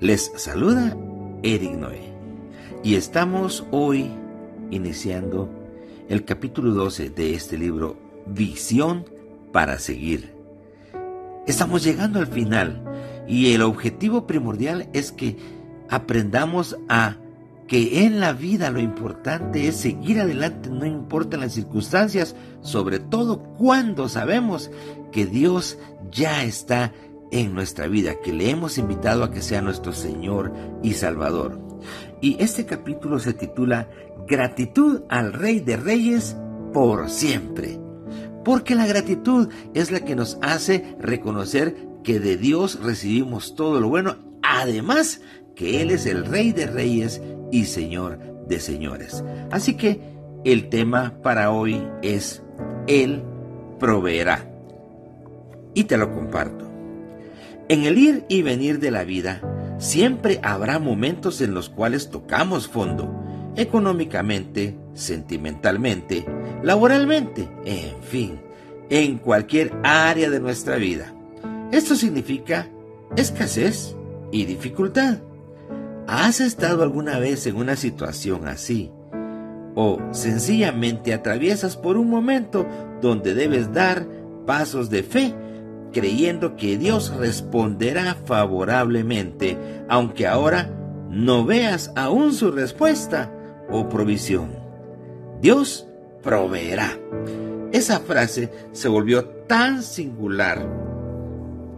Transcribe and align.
Les 0.00 0.32
saluda 0.36 0.96
Eric 1.42 1.74
Noé 1.74 2.00
y 2.82 2.94
estamos 2.94 3.66
hoy 3.70 4.10
iniciando 4.70 5.50
el 6.08 6.24
capítulo 6.24 6.72
12 6.72 7.10
de 7.10 7.34
este 7.34 7.58
libro 7.58 7.98
Visión 8.24 9.04
para 9.52 9.78
seguir. 9.78 10.32
Estamos 11.46 11.84
llegando 11.84 12.18
al 12.18 12.28
final 12.28 12.82
y 13.28 13.52
el 13.52 13.60
objetivo 13.60 14.26
primordial 14.26 14.88
es 14.94 15.12
que 15.12 15.36
aprendamos 15.90 16.78
a 16.88 17.18
que 17.66 18.06
en 18.06 18.20
la 18.20 18.32
vida 18.32 18.70
lo 18.70 18.80
importante 18.80 19.68
es 19.68 19.76
seguir 19.76 20.18
adelante, 20.18 20.70
no 20.70 20.86
importan 20.86 21.40
las 21.40 21.52
circunstancias, 21.52 22.34
sobre 22.62 23.00
todo 23.00 23.42
cuando 23.58 24.08
sabemos 24.08 24.70
que 25.12 25.26
Dios 25.26 25.76
ya 26.10 26.42
está 26.42 26.94
en 27.30 27.54
nuestra 27.54 27.86
vida, 27.86 28.20
que 28.20 28.32
le 28.32 28.50
hemos 28.50 28.78
invitado 28.78 29.24
a 29.24 29.30
que 29.30 29.42
sea 29.42 29.62
nuestro 29.62 29.92
Señor 29.92 30.52
y 30.82 30.94
Salvador. 30.94 31.60
Y 32.20 32.42
este 32.42 32.66
capítulo 32.66 33.18
se 33.18 33.32
titula 33.32 33.88
Gratitud 34.26 35.02
al 35.08 35.32
Rey 35.32 35.60
de 35.60 35.76
Reyes 35.76 36.36
por 36.72 37.08
siempre. 37.08 37.78
Porque 38.44 38.74
la 38.74 38.86
gratitud 38.86 39.48
es 39.74 39.90
la 39.90 40.00
que 40.00 40.16
nos 40.16 40.38
hace 40.40 40.96
reconocer 40.98 41.76
que 42.02 42.20
de 42.20 42.36
Dios 42.36 42.80
recibimos 42.82 43.54
todo 43.54 43.80
lo 43.80 43.88
bueno, 43.88 44.16
además 44.42 45.20
que 45.54 45.82
Él 45.82 45.90
es 45.90 46.06
el 46.06 46.24
Rey 46.24 46.52
de 46.52 46.66
Reyes 46.66 47.20
y 47.50 47.66
Señor 47.66 48.18
de 48.46 48.60
Señores. 48.60 49.22
Así 49.50 49.74
que 49.74 50.00
el 50.44 50.68
tema 50.68 51.14
para 51.22 51.50
hoy 51.50 51.86
es 52.02 52.42
Él 52.86 53.22
proveerá. 53.78 54.46
Y 55.74 55.84
te 55.84 55.96
lo 55.96 56.12
comparto. 56.12 56.69
En 57.70 57.84
el 57.84 57.98
ir 57.98 58.24
y 58.28 58.42
venir 58.42 58.80
de 58.80 58.90
la 58.90 59.04
vida, 59.04 59.40
siempre 59.78 60.40
habrá 60.42 60.80
momentos 60.80 61.40
en 61.40 61.54
los 61.54 61.68
cuales 61.68 62.10
tocamos 62.10 62.66
fondo, 62.66 63.08
económicamente, 63.54 64.76
sentimentalmente, 64.92 66.26
laboralmente, 66.64 67.48
en 67.64 68.02
fin, 68.02 68.40
en 68.88 69.18
cualquier 69.18 69.72
área 69.84 70.30
de 70.30 70.40
nuestra 70.40 70.78
vida. 70.78 71.14
Esto 71.70 71.94
significa 71.94 72.68
escasez 73.16 73.94
y 74.32 74.46
dificultad. 74.46 75.18
¿Has 76.08 76.40
estado 76.40 76.82
alguna 76.82 77.20
vez 77.20 77.46
en 77.46 77.54
una 77.54 77.76
situación 77.76 78.48
así? 78.48 78.90
O 79.76 80.00
sencillamente 80.10 81.14
atraviesas 81.14 81.76
por 81.76 81.98
un 81.98 82.10
momento 82.10 82.66
donde 83.00 83.32
debes 83.32 83.72
dar 83.72 84.08
pasos 84.44 84.90
de 84.90 85.04
fe 85.04 85.32
creyendo 85.92 86.56
que 86.56 86.78
Dios 86.78 87.14
responderá 87.16 88.16
favorablemente, 88.24 89.58
aunque 89.88 90.26
ahora 90.26 90.70
no 91.10 91.44
veas 91.44 91.92
aún 91.96 92.32
su 92.32 92.50
respuesta 92.50 93.32
o 93.70 93.88
provisión. 93.88 94.50
Dios 95.40 95.86
proveerá. 96.22 96.98
Esa 97.72 98.00
frase 98.00 98.50
se 98.72 98.88
volvió 98.88 99.24
tan 99.24 99.82
singular 99.82 100.66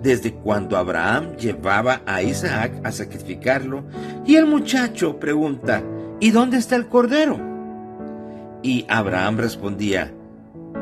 desde 0.02 0.34
cuando 0.34 0.77
Abraham 0.77 1.36
llevaba 1.36 2.02
a 2.06 2.22
Isaac 2.22 2.80
a 2.83 2.90
sacrificarlo 2.90 3.84
y 4.27 4.34
el 4.34 4.46
muchacho 4.46 5.20
pregunta, 5.20 5.83
¿y 6.18 6.30
dónde 6.30 6.56
está 6.56 6.77
el 6.77 6.88
cordero? 6.88 7.38
Y 8.62 8.84
Abraham 8.88 9.38
respondía, 9.38 10.12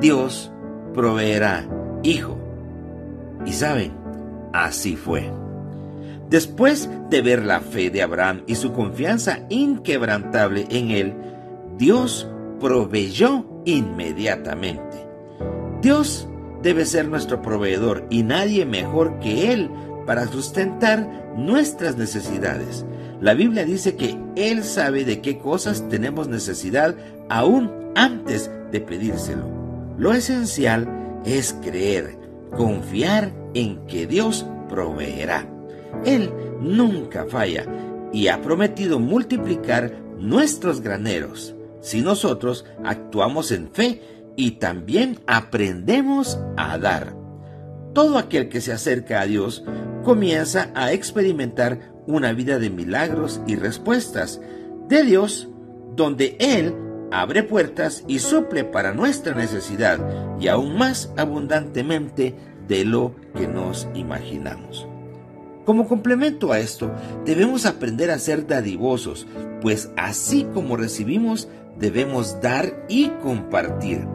Dios 0.00 0.50
proveerá, 0.94 1.68
hijo. 2.02 2.39
Y 3.46 3.52
saben, 3.52 3.92
así 4.52 4.96
fue. 4.96 5.30
Después 6.28 6.88
de 7.10 7.22
ver 7.22 7.44
la 7.44 7.60
fe 7.60 7.91
de 7.91 8.03
Abraham 8.03 8.42
y 8.47 8.54
su 8.54 8.72
confianza 8.72 9.41
inquebrantable 9.48 10.66
en 10.70 10.91
él, 10.91 11.14
Dios 11.76 12.28
proveyó 12.60 13.47
inmediatamente. 13.64 15.09
Dios 15.82 16.28
debe 16.62 16.84
ser 16.84 17.09
nuestro 17.09 17.42
proveedor 17.42 18.06
y 18.10 18.22
nadie 18.22 18.66
mejor 18.66 19.19
que 19.19 19.53
Él 19.53 19.70
para 20.06 20.26
sustentar 20.26 21.32
nuestras 21.37 21.97
necesidades. 21.97 22.84
La 23.20 23.34
Biblia 23.34 23.64
dice 23.64 23.97
que 23.97 24.16
Él 24.37 24.62
sabe 24.62 25.04
de 25.04 25.20
qué 25.20 25.38
cosas 25.38 25.88
tenemos 25.88 26.28
necesidad 26.28 26.94
aún 27.28 27.70
antes 27.94 28.50
de 28.70 28.81
pedírselo. 28.81 29.44
Lo 29.98 30.12
esencial 30.12 30.88
es 31.25 31.54
creer 31.62 32.19
confiar 32.56 33.32
en 33.55 33.87
que 33.87 34.06
Dios 34.06 34.47
proveerá. 34.69 35.49
Él 36.05 36.33
nunca 36.61 37.27
falla 37.28 37.66
y 38.12 38.28
ha 38.28 38.41
prometido 38.41 38.99
multiplicar 38.99 39.93
nuestros 40.19 40.81
graneros 40.81 41.55
si 41.81 42.03
nosotros 42.03 42.65
actuamos 42.84 43.53
en 43.53 43.71
fe 43.71 44.03
y 44.37 44.53
también 44.53 45.19
aprendemos 45.27 46.38
a 46.56 46.78
dar. 46.78 47.15
Todo 47.94 48.19
aquel 48.19 48.49
que 48.49 48.61
se 48.61 48.72
acerca 48.72 49.21
a 49.21 49.27
Dios 49.27 49.65
comienza 50.05 50.71
a 50.75 50.93
experimentar 50.93 51.93
una 52.06 52.32
vida 52.32 52.59
de 52.59 52.71
milagros 52.71 53.41
y 53.47 53.56
respuestas 53.56 54.41
de 54.88 55.03
Dios 55.03 55.49
donde 55.97 56.37
Él 56.38 56.75
abre 57.11 57.43
puertas 57.43 58.05
y 58.06 58.21
suple 58.21 58.65
para 58.65 58.94
nuestra 58.94 59.34
necesidad 59.34 59.99
y 60.41 60.49
aún 60.49 60.77
más 60.78 61.12
abundantemente 61.17 62.34
de 62.69 62.84
lo 62.84 63.15
que 63.34 63.47
nos 63.47 63.88
imaginamos. 63.94 64.87
Como 65.65 65.87
complemento 65.87 66.53
a 66.53 66.59
esto, 66.59 66.91
debemos 67.25 67.66
aprender 67.66 68.10
a 68.10 68.19
ser 68.19 68.47
dadivosos, 68.47 69.26
pues 69.60 69.91
así 69.97 70.44
como 70.54 70.76
recibimos, 70.76 71.49
debemos 71.78 72.41
dar 72.41 72.84
y 72.88 73.09
compartir. 73.22 74.06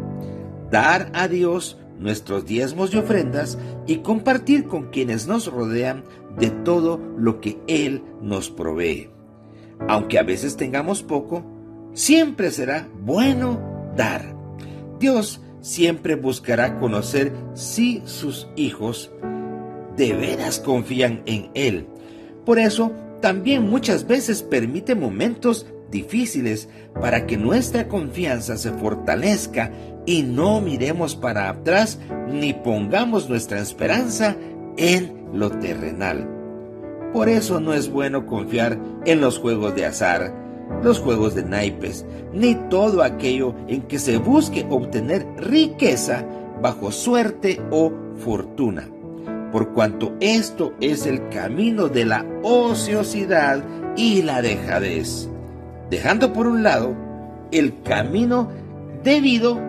Dar 0.72 1.12
a 1.14 1.28
Dios 1.28 1.78
nuestros 2.00 2.46
diezmos 2.46 2.94
y 2.94 2.98
ofrendas 2.98 3.58
y 3.88 3.98
compartir 3.98 4.68
con 4.68 4.90
quienes 4.90 5.28
nos 5.28 5.48
rodean 5.48 6.04
de 6.38 6.50
todo 6.50 7.00
lo 7.18 7.40
que 7.40 7.60
Él 7.68 8.04
nos 8.22 8.50
provee. 8.50 9.10
Aunque 9.88 10.20
a 10.20 10.24
veces 10.24 10.58
tengamos 10.58 11.04
poco, 11.04 11.44
Siempre 11.96 12.52
será 12.52 12.90
bueno 13.00 13.58
dar. 13.96 14.36
Dios 15.00 15.40
siempre 15.66 16.14
buscará 16.14 16.78
conocer 16.78 17.34
si 17.56 18.04
sus 18.06 18.48
hijos 18.56 19.12
de 19.98 20.14
veras 20.14 20.60
confían 20.60 21.24
en 21.26 21.50
Él. 21.56 21.88
Por 22.46 22.60
eso, 22.60 22.92
también 23.20 23.68
muchas 23.68 24.06
veces 24.06 24.44
permite 24.44 24.94
momentos 24.94 25.66
difíciles 25.90 26.70
para 27.02 27.26
que 27.26 27.38
nuestra 27.38 27.88
confianza 27.88 28.58
se 28.58 28.74
fortalezca 28.74 29.72
y 30.06 30.22
no 30.22 30.62
miremos 30.62 31.16
para 31.16 31.50
atrás 31.50 31.98
ni 32.30 32.54
pongamos 32.54 33.28
nuestra 33.28 33.60
esperanza 33.60 34.36
en 34.78 35.26
lo 35.34 35.50
terrenal. 35.50 36.30
Por 37.12 37.28
eso 37.28 37.60
no 37.60 37.74
es 37.74 37.90
bueno 37.90 38.28
confiar 38.28 38.80
en 39.06 39.20
los 39.20 39.40
juegos 39.40 39.74
de 39.74 39.88
azar, 39.88 40.45
los 40.84 41.00
juegos 41.00 41.36
de 41.36 41.44
naipes, 41.44 42.06
ni 42.34 42.56
todo 42.70 43.04
aquello 43.04 43.56
en 43.68 43.84
que 43.84 44.00
se 44.00 44.18
busque 44.18 44.66
obtener 44.70 45.26
riqueza 45.38 46.26
bajo 46.62 46.92
suerte 46.92 47.62
o 47.72 47.92
fortuna, 48.18 48.90
por 49.52 49.74
cuanto 49.74 50.14
esto 50.20 50.74
es 50.80 51.06
el 51.06 51.30
camino 51.30 51.88
de 51.88 52.06
la 52.06 52.26
ociosidad 52.44 53.64
y 53.96 54.22
la 54.22 54.42
dejadez, 54.42 55.30
dejando 55.90 56.34
por 56.34 56.48
un 56.48 56.64
lado 56.64 56.96
el 57.52 57.82
camino 57.84 58.50
debido 59.04 59.60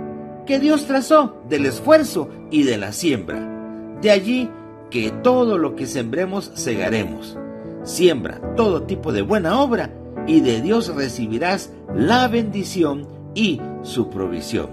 que 0.46 0.58
Dios 0.58 0.86
trazó 0.86 1.42
del 1.48 1.66
esfuerzo 1.66 2.28
y 2.50 2.62
de 2.62 2.78
la 2.78 2.92
siembra. 2.92 3.52
De 4.00 4.10
allí 4.10 4.50
que 4.90 5.10
todo 5.10 5.58
lo 5.58 5.74
que 5.74 5.86
sembremos 5.86 6.52
segaremos. 6.54 7.36
Siembra 7.82 8.40
todo 8.56 8.84
tipo 8.84 9.12
de 9.12 9.22
buena 9.22 9.60
obra 9.60 9.90
y 10.26 10.40
de 10.40 10.60
Dios 10.60 10.94
recibirás 10.94 11.70
la 11.94 12.28
bendición 12.28 13.08
y 13.34 13.60
su 13.82 14.10
provisión. 14.10 14.70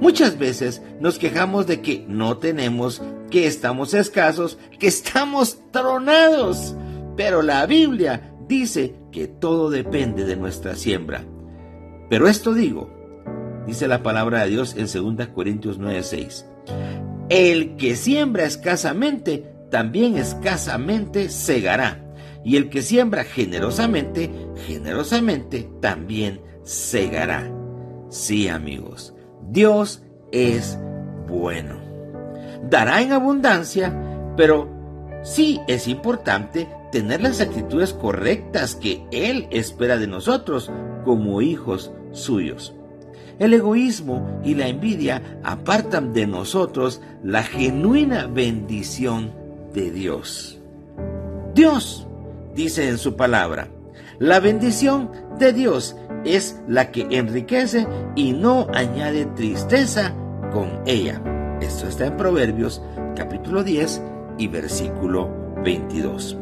Muchas 0.00 0.38
veces 0.38 0.82
nos 0.98 1.18
quejamos 1.18 1.66
de 1.66 1.82
que 1.82 2.04
no 2.08 2.38
tenemos, 2.38 3.02
que 3.30 3.46
estamos 3.46 3.92
escasos, 3.94 4.58
que 4.78 4.86
estamos 4.86 5.58
tronados, 5.70 6.74
pero 7.16 7.42
la 7.42 7.66
Biblia 7.66 8.32
dice 8.48 8.96
que 9.12 9.28
todo 9.28 9.70
depende 9.70 10.24
de 10.24 10.36
nuestra 10.36 10.74
siembra. 10.74 11.24
Pero 12.08 12.28
esto 12.28 12.54
digo, 12.54 12.90
dice 13.66 13.88
la 13.88 14.02
palabra 14.02 14.42
de 14.42 14.50
Dios 14.50 14.74
en 14.76 15.16
2 15.16 15.28
Corintios 15.28 15.78
9:6, 15.78 16.46
el 17.28 17.76
que 17.76 17.94
siembra 17.94 18.44
escasamente, 18.44 19.52
también 19.70 20.16
escasamente 20.16 21.28
segará 21.28 22.09
y 22.44 22.56
el 22.56 22.70
que 22.70 22.82
siembra 22.82 23.24
generosamente, 23.24 24.30
generosamente 24.66 25.68
también 25.80 26.40
segará. 26.62 27.50
Sí, 28.08 28.48
amigos, 28.48 29.14
Dios 29.48 30.02
es 30.32 30.78
bueno. 31.28 31.76
Dará 32.68 33.02
en 33.02 33.12
abundancia, 33.12 34.32
pero 34.36 34.68
sí 35.22 35.60
es 35.68 35.88
importante 35.88 36.68
tener 36.92 37.20
las 37.20 37.40
actitudes 37.40 37.92
correctas 37.92 38.74
que 38.74 39.02
Él 39.12 39.46
espera 39.50 39.96
de 39.96 40.06
nosotros 40.06 40.70
como 41.04 41.40
hijos 41.42 41.92
suyos. 42.12 42.74
El 43.38 43.54
egoísmo 43.54 44.40
y 44.44 44.54
la 44.54 44.68
envidia 44.68 45.40
apartan 45.42 46.12
de 46.12 46.26
nosotros 46.26 47.00
la 47.22 47.42
genuina 47.42 48.26
bendición 48.26 49.32
de 49.72 49.90
Dios. 49.90 50.58
Dios 51.54 52.06
dice 52.54 52.88
en 52.88 52.98
su 52.98 53.16
palabra, 53.16 53.68
la 54.18 54.40
bendición 54.40 55.10
de 55.38 55.52
Dios 55.52 55.96
es 56.24 56.60
la 56.68 56.90
que 56.90 57.06
enriquece 57.10 57.86
y 58.14 58.32
no 58.32 58.66
añade 58.74 59.26
tristeza 59.26 60.14
con 60.52 60.80
ella. 60.86 61.22
Esto 61.60 61.86
está 61.86 62.06
en 62.06 62.16
Proverbios 62.16 62.82
capítulo 63.16 63.62
10 63.64 64.02
y 64.38 64.48
versículo 64.48 65.30
22. 65.64 66.36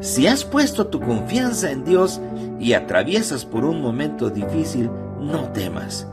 Si 0.00 0.26
has 0.26 0.44
puesto 0.44 0.88
tu 0.88 1.00
confianza 1.00 1.70
en 1.70 1.84
Dios 1.84 2.20
y 2.60 2.74
atraviesas 2.74 3.44
por 3.44 3.64
un 3.64 3.80
momento 3.80 4.30
difícil, 4.30 4.90
no 5.20 5.50
temas. 5.52 6.06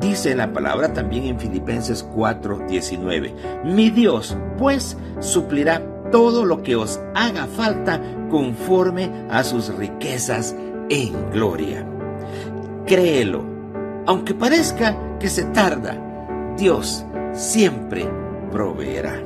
Dice 0.00 0.34
la 0.34 0.52
palabra 0.52 0.92
también 0.92 1.24
en 1.24 1.38
Filipenses 1.38 2.06
4:19, 2.14 3.34
mi 3.64 3.90
Dios 3.90 4.36
pues 4.58 4.96
suplirá 5.20 5.82
todo 6.10 6.44
lo 6.44 6.62
que 6.62 6.76
os 6.76 7.00
haga 7.14 7.46
falta 7.46 8.00
conforme 8.30 9.10
a 9.30 9.44
sus 9.44 9.74
riquezas 9.74 10.54
en 10.88 11.30
gloria. 11.30 11.86
Créelo, 12.86 13.44
aunque 14.06 14.34
parezca 14.34 14.96
que 15.18 15.28
se 15.28 15.44
tarda, 15.44 15.96
Dios 16.56 17.04
siempre 17.32 18.08
proveerá. 18.50 19.20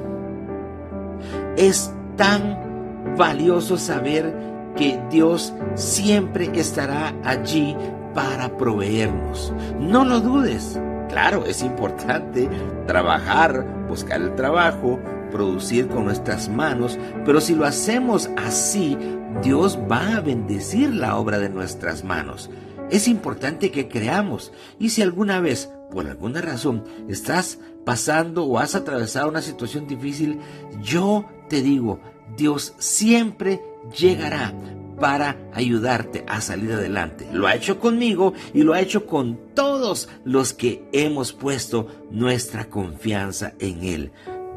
Es 1.56 1.92
tan 2.16 3.14
valioso 3.16 3.78
saber 3.78 4.34
que 4.76 5.00
Dios 5.10 5.54
siempre 5.74 6.50
estará 6.54 7.14
allí 7.24 7.76
para 8.14 8.56
proveernos. 8.56 9.52
No 9.78 10.04
lo 10.04 10.20
dudes. 10.20 10.80
Claro, 11.08 11.44
es 11.46 11.62
importante 11.62 12.48
trabajar, 12.86 13.64
buscar 13.88 14.20
el 14.20 14.34
trabajo, 14.34 14.98
producir 15.34 15.88
con 15.88 16.04
nuestras 16.04 16.48
manos, 16.48 16.96
pero 17.26 17.40
si 17.40 17.56
lo 17.56 17.66
hacemos 17.66 18.30
así, 18.36 18.96
Dios 19.42 19.76
va 19.90 20.16
a 20.16 20.20
bendecir 20.20 20.94
la 20.94 21.16
obra 21.16 21.40
de 21.40 21.48
nuestras 21.48 22.04
manos. 22.04 22.50
Es 22.88 23.08
importante 23.08 23.72
que 23.72 23.88
creamos 23.88 24.52
y 24.78 24.90
si 24.90 25.02
alguna 25.02 25.40
vez, 25.40 25.70
por 25.90 26.06
alguna 26.06 26.40
razón, 26.40 26.84
estás 27.08 27.58
pasando 27.84 28.44
o 28.44 28.60
has 28.60 28.76
atravesado 28.76 29.28
una 29.28 29.42
situación 29.42 29.88
difícil, 29.88 30.38
yo 30.80 31.28
te 31.48 31.62
digo, 31.62 31.98
Dios 32.36 32.74
siempre 32.78 33.60
llegará 33.98 34.54
para 35.00 35.36
ayudarte 35.52 36.24
a 36.28 36.40
salir 36.40 36.72
adelante. 36.72 37.26
Lo 37.32 37.48
ha 37.48 37.56
hecho 37.56 37.80
conmigo 37.80 38.34
y 38.52 38.62
lo 38.62 38.72
ha 38.72 38.80
hecho 38.80 39.06
con 39.06 39.40
todos 39.54 40.08
los 40.24 40.52
que 40.52 40.88
hemos 40.92 41.32
puesto 41.32 41.88
nuestra 42.12 42.66
confianza 42.66 43.54
en 43.58 43.82
Él. 43.82 44.12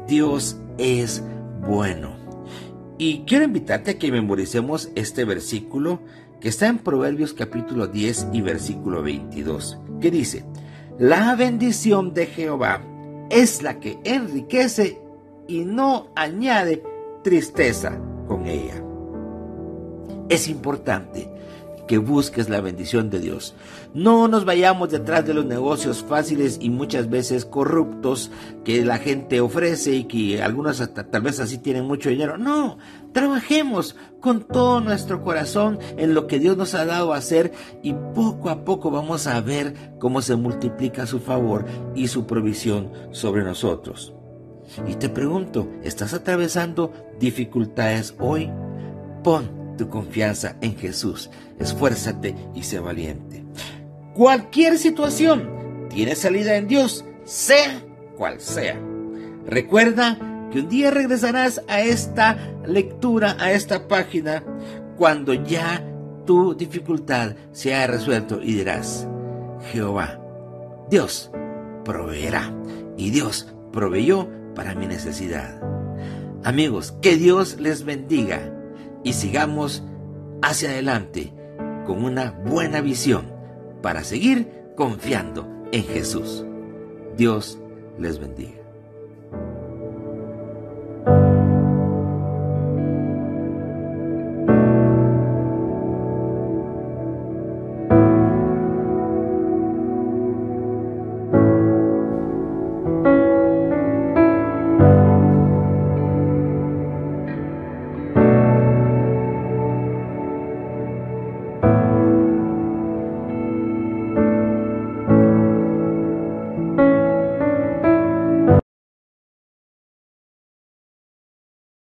Dios 0.08 0.56
es 0.78 1.22
bueno. 1.60 2.16
Y 2.96 3.20
quiero 3.26 3.44
invitarte 3.44 3.92
a 3.92 3.98
que 3.98 4.10
memoricemos 4.10 4.90
este 4.96 5.24
versículo 5.24 6.00
que 6.40 6.48
está 6.48 6.66
en 6.66 6.78
Proverbios 6.78 7.34
capítulo 7.34 7.86
10 7.86 8.28
y 8.32 8.40
versículo 8.40 9.02
22, 9.02 9.78
que 10.00 10.10
dice, 10.10 10.44
la 10.98 11.36
bendición 11.36 12.14
de 12.14 12.26
Jehová 12.26 12.82
es 13.30 13.62
la 13.62 13.78
que 13.78 13.98
enriquece 14.02 14.98
y 15.46 15.60
no 15.60 16.08
añade 16.16 16.82
tristeza 17.22 18.00
con 18.26 18.46
ella. 18.46 18.82
Es 20.30 20.48
importante 20.48 21.30
que 21.88 21.98
busques 21.98 22.48
la 22.48 22.60
bendición 22.60 23.10
de 23.10 23.18
Dios. 23.18 23.56
No 23.94 24.28
nos 24.28 24.44
vayamos 24.44 24.90
detrás 24.90 25.26
de 25.26 25.34
los 25.34 25.44
negocios 25.44 26.04
fáciles 26.08 26.58
y 26.60 26.70
muchas 26.70 27.10
veces 27.10 27.44
corruptos 27.44 28.30
que 28.64 28.84
la 28.84 28.98
gente 28.98 29.40
ofrece 29.40 29.96
y 29.96 30.04
que 30.04 30.40
algunos 30.40 30.78
tal 31.10 31.22
vez 31.22 31.40
así 31.40 31.58
tienen 31.58 31.86
mucho 31.86 32.10
dinero. 32.10 32.38
No, 32.38 32.78
trabajemos 33.12 33.96
con 34.20 34.46
todo 34.46 34.80
nuestro 34.80 35.22
corazón 35.22 35.80
en 35.96 36.14
lo 36.14 36.28
que 36.28 36.38
Dios 36.38 36.56
nos 36.56 36.74
ha 36.74 36.84
dado 36.84 37.12
a 37.12 37.16
hacer 37.16 37.52
y 37.82 37.94
poco 38.14 38.50
a 38.50 38.64
poco 38.64 38.92
vamos 38.92 39.26
a 39.26 39.40
ver 39.40 39.96
cómo 39.98 40.22
se 40.22 40.36
multiplica 40.36 41.06
su 41.06 41.18
favor 41.18 41.64
y 41.96 42.06
su 42.06 42.26
provisión 42.26 42.92
sobre 43.10 43.42
nosotros. 43.42 44.12
Y 44.86 44.96
te 44.96 45.08
pregunto, 45.08 45.66
¿estás 45.82 46.12
atravesando 46.12 46.92
dificultades 47.18 48.14
hoy? 48.20 48.50
Pon 49.24 49.57
tu 49.78 49.88
confianza 49.88 50.56
en 50.60 50.76
Jesús. 50.76 51.30
Esfuérzate 51.58 52.34
y 52.54 52.62
sé 52.64 52.78
valiente. 52.80 53.42
Cualquier 54.14 54.76
situación 54.76 55.88
tiene 55.88 56.14
salida 56.14 56.56
en 56.56 56.68
Dios, 56.68 57.06
sea 57.24 57.82
cual 58.18 58.40
sea. 58.40 58.78
Recuerda 59.46 60.18
que 60.52 60.60
un 60.60 60.68
día 60.68 60.90
regresarás 60.90 61.62
a 61.68 61.80
esta 61.80 62.36
lectura, 62.66 63.36
a 63.38 63.52
esta 63.52 63.88
página, 63.88 64.44
cuando 64.98 65.32
ya 65.32 65.82
tu 66.26 66.54
dificultad 66.54 67.36
se 67.52 67.74
haya 67.74 67.86
resuelto 67.86 68.42
y 68.42 68.52
dirás, 68.52 69.08
Jehová, 69.72 70.20
Dios 70.90 71.30
proveerá 71.84 72.52
y 72.98 73.10
Dios 73.10 73.54
proveyó 73.72 74.28
para 74.54 74.74
mi 74.74 74.86
necesidad. 74.86 75.62
Amigos, 76.44 76.92
que 77.00 77.16
Dios 77.16 77.58
les 77.58 77.84
bendiga 77.84 78.52
y 79.08 79.14
sigamos 79.14 79.82
hacia 80.42 80.68
adelante 80.68 81.32
con 81.86 82.04
una 82.04 82.32
buena 82.44 82.82
visión 82.82 83.32
para 83.80 84.04
seguir 84.04 84.52
confiando 84.76 85.48
en 85.72 85.82
Jesús. 85.84 86.44
Dios 87.16 87.58
les 87.98 88.18
bendiga. 88.18 88.58